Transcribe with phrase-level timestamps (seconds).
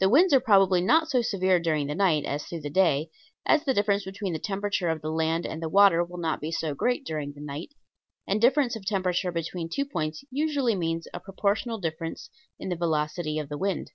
[0.00, 3.10] The winds are probably not so severe during the night as through the day,
[3.46, 6.50] as the difference between the temperature of the land and the water will not be
[6.50, 7.70] so great during the night;
[8.26, 12.28] and difference of temperature between two points usually means a proportional difference
[12.58, 13.92] in the velocity of the wind.